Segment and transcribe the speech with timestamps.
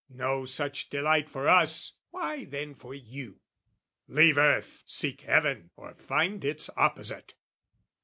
[0.09, 3.39] "No such delight for us, why then for you?
[4.07, 7.35] "Leave earth, seek heaven or find its opposite!"